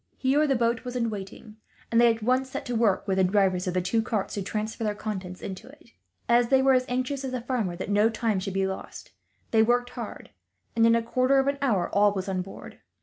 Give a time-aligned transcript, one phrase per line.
[0.17, 1.57] Here the boat was in waiting,
[1.91, 4.41] and they at once set to work, with the drivers of the two carts, to
[4.41, 5.91] transfer their contents to it.
[6.27, 9.11] As they were as anxious as the farmer that no time should be lost,
[9.51, 10.31] they worked hard,
[10.75, 12.79] and in a quarter of an hour all was on board.